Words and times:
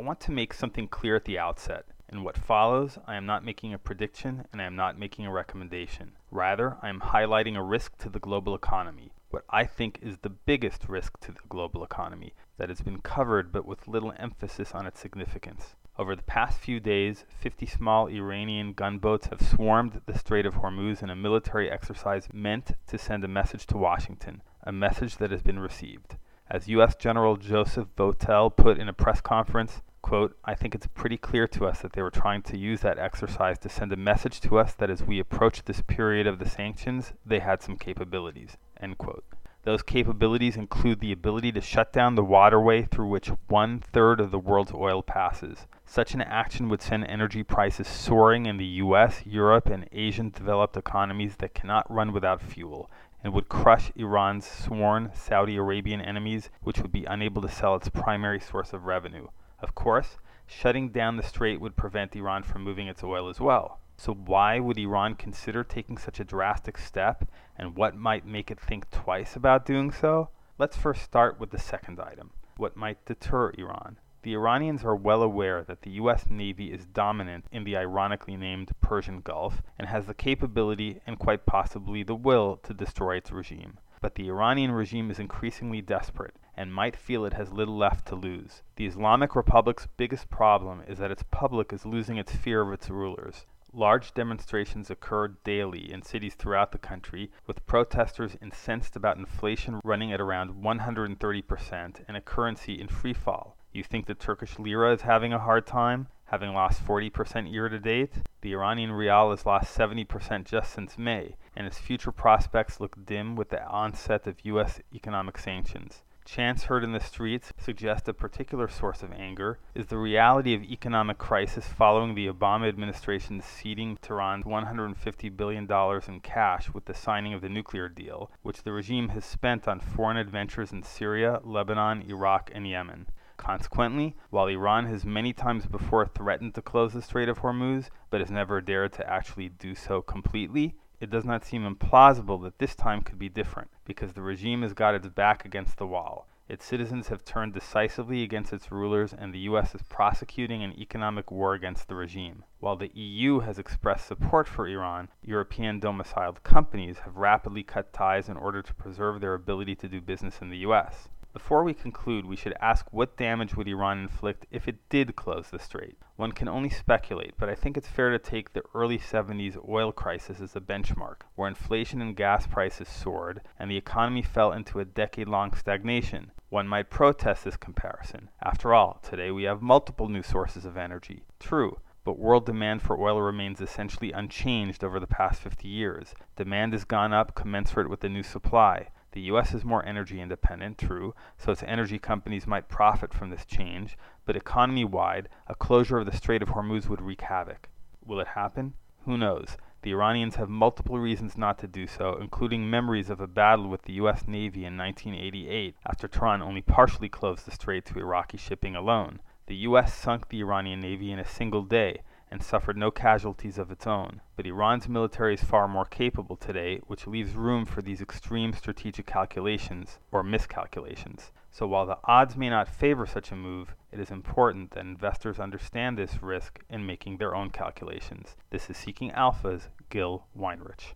want 0.00 0.20
to 0.20 0.32
make 0.32 0.52
something 0.52 0.88
clear 0.88 1.16
at 1.16 1.24
the 1.24 1.38
outset. 1.38 1.86
In 2.08 2.24
what 2.24 2.36
follows, 2.36 2.98
I 3.06 3.14
am 3.14 3.24
not 3.24 3.44
making 3.44 3.72
a 3.72 3.78
prediction 3.78 4.46
and 4.52 4.60
I 4.60 4.64
am 4.64 4.74
not 4.74 4.98
making 4.98 5.26
a 5.26 5.32
recommendation. 5.32 6.16
Rather, 6.30 6.76
I 6.82 6.88
am 6.88 7.00
highlighting 7.00 7.56
a 7.56 7.62
risk 7.62 7.96
to 7.98 8.08
the 8.08 8.18
global 8.18 8.54
economy, 8.54 9.12
what 9.30 9.44
I 9.48 9.64
think 9.64 10.00
is 10.02 10.18
the 10.18 10.28
biggest 10.30 10.88
risk 10.88 11.20
to 11.20 11.32
the 11.32 11.40
global 11.48 11.84
economy 11.84 12.34
that 12.58 12.68
has 12.68 12.80
been 12.80 13.00
covered 13.00 13.52
but 13.52 13.64
with 13.64 13.86
little 13.86 14.12
emphasis 14.18 14.72
on 14.72 14.86
its 14.86 14.98
significance. 14.98 15.76
Over 15.98 16.16
the 16.16 16.22
past 16.22 16.58
few 16.58 16.80
days, 16.80 17.24
50 17.28 17.66
small 17.66 18.08
Iranian 18.08 18.72
gunboats 18.72 19.26
have 19.26 19.42
swarmed 19.42 20.00
the 20.06 20.18
Strait 20.18 20.46
of 20.46 20.54
Hormuz 20.54 21.02
in 21.02 21.10
a 21.10 21.16
military 21.16 21.70
exercise 21.70 22.26
meant 22.32 22.72
to 22.86 22.98
send 22.98 23.22
a 23.22 23.28
message 23.28 23.66
to 23.66 23.76
Washington, 23.76 24.42
a 24.64 24.72
message 24.72 25.18
that 25.18 25.30
has 25.30 25.42
been 25.42 25.58
received. 25.58 26.16
As 26.50 26.68
U.S. 26.68 26.96
General 26.96 27.36
Joseph 27.36 27.86
Votel 27.96 28.54
put 28.56 28.78
in 28.78 28.88
a 28.88 28.92
press 28.92 29.20
conference, 29.20 29.82
quote, 30.10 30.36
I 30.44 30.56
think 30.56 30.74
it's 30.74 30.88
pretty 30.88 31.16
clear 31.16 31.46
to 31.46 31.66
us 31.66 31.82
that 31.82 31.92
they 31.92 32.02
were 32.02 32.10
trying 32.10 32.42
to 32.42 32.58
use 32.58 32.80
that 32.80 32.98
exercise 32.98 33.60
to 33.60 33.68
send 33.68 33.92
a 33.92 33.96
message 33.96 34.40
to 34.40 34.58
us 34.58 34.74
that 34.74 34.90
as 34.90 35.04
we 35.04 35.20
approach 35.20 35.62
this 35.62 35.82
period 35.82 36.26
of 36.26 36.40
the 36.40 36.48
sanctions, 36.48 37.12
they 37.24 37.38
had 37.38 37.62
some 37.62 37.76
capabilities, 37.76 38.56
end 38.80 38.98
quote. 38.98 39.22
Those 39.62 39.84
capabilities 39.84 40.56
include 40.56 40.98
the 40.98 41.12
ability 41.12 41.52
to 41.52 41.60
shut 41.60 41.92
down 41.92 42.16
the 42.16 42.24
waterway 42.24 42.82
through 42.82 43.06
which 43.06 43.30
one 43.46 43.78
third 43.78 44.18
of 44.18 44.32
the 44.32 44.38
world's 44.40 44.72
oil 44.72 45.00
passes. 45.00 45.68
Such 45.86 46.12
an 46.12 46.22
action 46.22 46.68
would 46.68 46.82
send 46.82 47.06
energy 47.06 47.44
prices 47.44 47.86
soaring 47.86 48.46
in 48.46 48.56
the 48.56 48.82
US, 48.82 49.24
Europe, 49.24 49.68
and 49.68 49.88
Asian 49.92 50.30
developed 50.30 50.76
economies 50.76 51.36
that 51.36 51.54
cannot 51.54 51.88
run 51.88 52.12
without 52.12 52.42
fuel, 52.42 52.90
and 53.22 53.32
would 53.32 53.48
crush 53.48 53.92
Iran's 53.94 54.44
sworn 54.44 55.12
Saudi 55.14 55.54
Arabian 55.54 56.00
enemies, 56.00 56.50
which 56.62 56.80
would 56.80 56.90
be 56.90 57.04
unable 57.04 57.40
to 57.42 57.48
sell 57.48 57.76
its 57.76 57.88
primary 57.88 58.40
source 58.40 58.72
of 58.72 58.86
revenue. 58.86 59.28
Of 59.62 59.74
course, 59.74 60.16
shutting 60.46 60.88
down 60.88 61.16
the 61.16 61.22
strait 61.22 61.60
would 61.60 61.76
prevent 61.76 62.16
Iran 62.16 62.42
from 62.42 62.64
moving 62.64 62.86
its 62.86 63.04
oil 63.04 63.28
as 63.28 63.40
well. 63.40 63.80
So 63.98 64.14
why 64.14 64.58
would 64.58 64.78
Iran 64.78 65.14
consider 65.14 65.62
taking 65.62 65.98
such 65.98 66.18
a 66.18 66.24
drastic 66.24 66.78
step, 66.78 67.28
and 67.56 67.76
what 67.76 67.94
might 67.94 68.24
make 68.24 68.50
it 68.50 68.58
think 68.58 68.90
twice 68.90 69.36
about 69.36 69.66
doing 69.66 69.90
so? 69.90 70.30
Let's 70.56 70.78
first 70.78 71.02
start 71.02 71.38
with 71.38 71.50
the 71.50 71.58
second 71.58 72.00
item. 72.00 72.30
What 72.56 72.76
might 72.76 73.04
deter 73.04 73.50
Iran? 73.58 73.98
The 74.22 74.34
Iranians 74.34 74.84
are 74.84 74.96
well 74.96 75.22
aware 75.22 75.62
that 75.64 75.82
the 75.82 75.90
U.S. 75.92 76.26
Navy 76.30 76.72
is 76.72 76.86
dominant 76.86 77.44
in 77.52 77.64
the 77.64 77.76
ironically 77.76 78.36
named 78.36 78.72
Persian 78.80 79.20
Gulf 79.20 79.62
and 79.78 79.88
has 79.88 80.06
the 80.06 80.14
capability 80.14 81.00
and 81.06 81.18
quite 81.18 81.44
possibly 81.44 82.02
the 82.02 82.14
will 82.14 82.56
to 82.62 82.72
destroy 82.72 83.16
its 83.16 83.30
regime. 83.30 83.78
But 84.00 84.14
the 84.14 84.28
Iranian 84.28 84.72
regime 84.72 85.10
is 85.10 85.18
increasingly 85.18 85.82
desperate 85.82 86.36
and 86.60 86.74
might 86.74 86.94
feel 86.94 87.24
it 87.24 87.32
has 87.32 87.50
little 87.54 87.78
left 87.78 88.06
to 88.06 88.14
lose. 88.14 88.60
The 88.76 88.84
Islamic 88.84 89.34
Republic's 89.34 89.88
biggest 89.96 90.28
problem 90.28 90.82
is 90.86 90.98
that 90.98 91.10
its 91.10 91.24
public 91.30 91.72
is 91.72 91.86
losing 91.86 92.18
its 92.18 92.36
fear 92.36 92.60
of 92.60 92.70
its 92.70 92.90
rulers. 92.90 93.46
Large 93.72 94.12
demonstrations 94.12 94.90
occur 94.90 95.28
daily 95.42 95.90
in 95.90 96.02
cities 96.02 96.34
throughout 96.34 96.72
the 96.72 96.78
country, 96.78 97.30
with 97.46 97.66
protesters 97.66 98.36
incensed 98.42 98.94
about 98.94 99.16
inflation 99.16 99.80
running 99.82 100.12
at 100.12 100.20
around 100.20 100.62
130% 100.62 102.04
and 102.06 102.14
a 102.14 102.20
currency 102.20 102.78
in 102.78 102.88
free 102.88 103.14
fall. 103.14 103.56
You 103.72 103.82
think 103.82 104.04
the 104.04 104.12
Turkish 104.12 104.58
lira 104.58 104.92
is 104.92 105.00
having 105.00 105.32
a 105.32 105.38
hard 105.38 105.66
time, 105.66 106.08
having 106.26 106.52
lost 106.52 106.84
40% 106.84 107.50
year 107.50 107.70
to 107.70 107.78
date? 107.78 108.12
The 108.42 108.52
Iranian 108.52 108.92
rial 108.92 109.30
has 109.30 109.46
lost 109.46 109.78
70% 109.78 110.44
just 110.44 110.74
since 110.74 110.98
May, 110.98 111.36
and 111.56 111.66
its 111.66 111.78
future 111.78 112.12
prospects 112.12 112.80
look 112.80 113.06
dim 113.06 113.34
with 113.34 113.48
the 113.48 113.66
onset 113.66 114.26
of 114.26 114.44
U.S. 114.44 114.78
economic 114.92 115.38
sanctions. 115.38 116.02
Chants 116.32 116.62
heard 116.62 116.84
in 116.84 116.92
the 116.92 117.00
streets 117.00 117.52
suggest 117.58 118.06
a 118.06 118.14
particular 118.14 118.68
source 118.68 119.02
of 119.02 119.12
anger 119.12 119.58
is 119.74 119.86
the 119.86 119.98
reality 119.98 120.54
of 120.54 120.62
economic 120.62 121.18
crisis 121.18 121.66
following 121.66 122.14
the 122.14 122.28
Obama 122.28 122.68
administration 122.68 123.42
ceding 123.42 123.96
Tehran 124.00 124.44
$150 124.44 125.36
billion 125.36 125.68
in 126.06 126.20
cash 126.20 126.72
with 126.72 126.84
the 126.84 126.94
signing 126.94 127.34
of 127.34 127.40
the 127.40 127.48
nuclear 127.48 127.88
deal, 127.88 128.30
which 128.42 128.62
the 128.62 128.70
regime 128.70 129.08
has 129.08 129.24
spent 129.24 129.66
on 129.66 129.80
foreign 129.80 130.16
adventures 130.16 130.70
in 130.70 130.84
Syria, 130.84 131.40
Lebanon, 131.42 132.08
Iraq, 132.08 132.48
and 132.54 132.64
Yemen. 132.64 133.08
Consequently, 133.36 134.14
while 134.30 134.46
Iran 134.46 134.86
has 134.86 135.04
many 135.04 135.32
times 135.32 135.66
before 135.66 136.06
threatened 136.06 136.54
to 136.54 136.62
close 136.62 136.92
the 136.92 137.02
Strait 137.02 137.28
of 137.28 137.40
Hormuz, 137.40 137.88
but 138.08 138.20
has 138.20 138.30
never 138.30 138.60
dared 138.60 138.92
to 138.92 139.10
actually 139.10 139.48
do 139.48 139.74
so 139.74 140.00
completely, 140.00 140.76
it 141.00 141.10
does 141.10 141.24
not 141.24 141.44
seem 141.44 141.64
implausible 141.64 142.40
that 142.42 142.58
this 142.58 142.76
time 142.76 143.00
could 143.00 143.18
be 143.18 143.28
different, 143.28 143.70
because 143.90 144.12
the 144.12 144.22
regime 144.22 144.62
has 144.62 144.72
got 144.72 144.94
its 144.94 145.08
back 145.08 145.44
against 145.44 145.76
the 145.76 145.86
wall. 145.86 146.28
Its 146.48 146.64
citizens 146.64 147.08
have 147.08 147.24
turned 147.24 147.52
decisively 147.52 148.22
against 148.22 148.52
its 148.52 148.70
rulers, 148.70 149.12
and 149.12 149.34
the 149.34 149.40
U.S. 149.50 149.74
is 149.74 149.82
prosecuting 149.82 150.62
an 150.62 150.78
economic 150.78 151.32
war 151.32 151.54
against 151.54 151.88
the 151.88 151.96
regime. 151.96 152.44
While 152.60 152.76
the 152.76 152.92
EU 152.94 153.40
has 153.40 153.58
expressed 153.58 154.06
support 154.06 154.46
for 154.46 154.68
Iran, 154.68 155.08
European 155.24 155.80
domiciled 155.80 156.44
companies 156.44 157.00
have 157.00 157.16
rapidly 157.16 157.64
cut 157.64 157.92
ties 157.92 158.28
in 158.28 158.36
order 158.36 158.62
to 158.62 158.74
preserve 158.74 159.20
their 159.20 159.34
ability 159.34 159.74
to 159.74 159.88
do 159.88 160.00
business 160.00 160.40
in 160.40 160.50
the 160.50 160.58
U.S. 160.58 161.08
Before 161.32 161.62
we 161.62 161.74
conclude, 161.74 162.26
we 162.26 162.34
should 162.34 162.56
ask 162.60 162.92
what 162.92 163.16
damage 163.16 163.54
would 163.54 163.68
Iran 163.68 164.00
inflict 164.00 164.46
if 164.50 164.66
it 164.66 164.88
did 164.88 165.14
close 165.14 165.48
the 165.48 165.60
strait? 165.60 165.96
One 166.16 166.32
can 166.32 166.48
only 166.48 166.70
speculate, 166.70 167.34
but 167.38 167.48
I 167.48 167.54
think 167.54 167.76
it's 167.76 167.86
fair 167.86 168.10
to 168.10 168.18
take 168.18 168.52
the 168.52 168.64
early 168.74 168.98
70s 168.98 169.56
oil 169.68 169.92
crisis 169.92 170.40
as 170.40 170.56
a 170.56 170.60
benchmark, 170.60 171.20
where 171.36 171.46
inflation 171.46 172.02
and 172.02 172.16
gas 172.16 172.48
prices 172.48 172.88
soared 172.88 173.42
and 173.60 173.70
the 173.70 173.76
economy 173.76 174.22
fell 174.22 174.50
into 174.50 174.80
a 174.80 174.84
decade 174.84 175.28
long 175.28 175.54
stagnation. 175.54 176.32
One 176.48 176.66
might 176.66 176.90
protest 176.90 177.44
this 177.44 177.56
comparison. 177.56 178.30
After 178.42 178.74
all, 178.74 178.98
today 179.00 179.30
we 179.30 179.44
have 179.44 179.62
multiple 179.62 180.08
new 180.08 180.24
sources 180.24 180.64
of 180.64 180.76
energy. 180.76 181.22
True, 181.38 181.78
but 182.02 182.18
world 182.18 182.44
demand 182.44 182.82
for 182.82 183.00
oil 183.00 183.22
remains 183.22 183.60
essentially 183.60 184.10
unchanged 184.10 184.82
over 184.82 184.98
the 184.98 185.06
past 185.06 185.40
50 185.40 185.68
years. 185.68 186.12
Demand 186.34 186.72
has 186.72 186.84
gone 186.84 187.12
up 187.12 187.36
commensurate 187.36 187.88
with 187.88 188.00
the 188.00 188.08
new 188.08 188.24
supply. 188.24 188.88
The 189.12 189.22
U.S. 189.22 189.54
is 189.54 189.64
more 189.64 189.84
energy 189.84 190.20
independent, 190.20 190.78
true, 190.78 191.14
so 191.36 191.50
its 191.50 191.64
energy 191.64 191.98
companies 191.98 192.46
might 192.46 192.68
profit 192.68 193.12
from 193.12 193.30
this 193.30 193.44
change, 193.44 193.98
but 194.24 194.36
economy 194.36 194.84
wide, 194.84 195.28
a 195.48 195.54
closure 195.54 195.98
of 195.98 196.06
the 196.06 196.16
Strait 196.16 196.42
of 196.42 196.50
Hormuz 196.50 196.88
would 196.88 197.00
wreak 197.00 197.22
havoc. 197.22 197.68
Will 198.04 198.20
it 198.20 198.28
happen? 198.28 198.74
Who 199.06 199.18
knows? 199.18 199.56
The 199.82 199.92
Iranians 199.92 200.36
have 200.36 200.48
multiple 200.48 200.98
reasons 200.98 201.38
not 201.38 201.58
to 201.58 201.66
do 201.66 201.86
so, 201.86 202.18
including 202.20 202.68
memories 202.68 203.08
of 203.08 203.20
a 203.20 203.26
battle 203.26 203.66
with 203.66 203.82
the 203.82 203.94
U.S. 203.94 204.28
Navy 204.28 204.64
in 204.64 204.76
1988 204.76 205.74
after 205.86 206.06
Tehran 206.06 206.42
only 206.42 206.60
partially 206.60 207.08
closed 207.08 207.46
the 207.46 207.50
strait 207.50 207.86
to 207.86 207.98
Iraqi 207.98 208.36
shipping 208.36 208.76
alone. 208.76 209.20
The 209.46 209.56
U.S. 209.56 209.94
sunk 209.94 210.28
the 210.28 210.40
Iranian 210.40 210.80
Navy 210.80 211.10
in 211.10 211.18
a 211.18 211.24
single 211.24 211.62
day, 211.62 212.02
and 212.30 212.42
suffered 212.42 212.76
no 212.76 212.90
casualties 212.90 213.58
of 213.58 213.70
its 213.70 213.86
own. 213.86 214.20
But 214.36 214.46
Iran's 214.46 214.88
military 214.88 215.34
is 215.34 215.42
far 215.42 215.66
more 215.66 215.84
capable 215.84 216.36
today, 216.36 216.80
which 216.86 217.06
leaves 217.06 217.34
room 217.34 217.66
for 217.66 217.82
these 217.82 218.00
extreme 218.00 218.52
strategic 218.52 219.06
calculations, 219.06 219.98
or 220.12 220.22
miscalculations. 220.22 221.32
So 221.50 221.66
while 221.66 221.86
the 221.86 221.98
odds 222.04 222.36
may 222.36 222.48
not 222.48 222.68
favor 222.68 223.06
such 223.06 223.32
a 223.32 223.36
move, 223.36 223.74
it 223.90 223.98
is 223.98 224.10
important 224.10 224.70
that 224.70 224.80
investors 224.80 225.40
understand 225.40 225.98
this 225.98 226.22
risk 226.22 226.60
in 226.70 226.86
making 226.86 227.16
their 227.16 227.34
own 227.34 227.50
calculations. 227.50 228.36
This 228.50 228.70
is 228.70 228.76
Seeking 228.76 229.10
Alpha's 229.10 229.68
Gil 229.88 230.26
Weinreich. 230.38 230.88